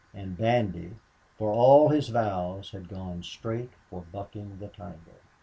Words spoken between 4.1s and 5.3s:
bucking the tiger.